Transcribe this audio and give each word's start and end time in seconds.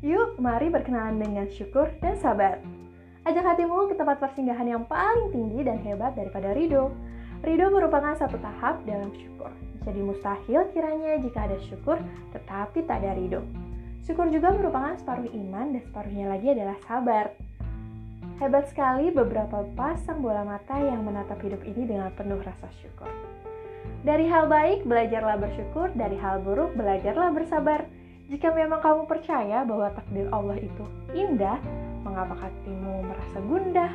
Yuk, 0.00 0.40
mari 0.40 0.72
berkenalan 0.72 1.20
dengan 1.20 1.44
syukur 1.52 1.92
dan 2.00 2.16
sabar. 2.16 2.56
Ajak 3.28 3.44
hatimu 3.44 3.84
ke 3.92 4.00
tempat 4.00 4.16
persinggahan 4.16 4.64
yang 4.64 4.88
paling 4.88 5.28
tinggi 5.28 5.60
dan 5.60 5.76
hebat 5.84 6.16
daripada 6.16 6.56
ridho. 6.56 6.88
Ridho 7.44 7.68
merupakan 7.68 8.16
satu 8.16 8.40
tahap 8.40 8.80
dalam 8.88 9.12
syukur. 9.12 9.52
Jadi 9.84 10.00
mustahil 10.00 10.72
kiranya 10.72 11.20
jika 11.20 11.44
ada 11.44 11.60
syukur 11.68 12.00
tetapi 12.32 12.88
tak 12.88 13.04
ada 13.04 13.12
ridho. 13.12 13.44
Syukur 14.00 14.32
juga 14.32 14.56
merupakan 14.56 14.96
separuh 14.96 15.28
iman 15.36 15.76
dan 15.76 15.82
separuhnya 15.84 16.32
lagi 16.32 16.48
adalah 16.48 16.80
sabar. 16.88 17.36
Hebat 18.40 18.72
sekali 18.72 19.12
beberapa 19.12 19.68
pasang 19.76 20.24
bola 20.24 20.48
mata 20.48 20.80
yang 20.80 21.04
menatap 21.04 21.44
hidup 21.44 21.60
ini 21.68 21.84
dengan 21.84 22.08
penuh 22.16 22.40
rasa 22.40 22.72
syukur. 22.80 23.12
Dari 24.00 24.24
hal 24.32 24.48
baik, 24.48 24.88
belajarlah 24.88 25.36
bersyukur. 25.36 25.92
Dari 25.92 26.16
hal 26.16 26.40
buruk, 26.40 26.72
belajarlah 26.72 27.36
bersabar. 27.36 27.84
Jika 28.30 28.54
memang 28.54 28.78
kamu 28.78 29.10
percaya 29.10 29.66
bahwa 29.66 29.90
takdir 29.90 30.30
Allah 30.30 30.54
itu 30.62 30.86
indah, 31.10 31.58
mengapa 32.06 32.38
hatimu 32.38 33.02
merasa 33.02 33.42
gundah, 33.42 33.90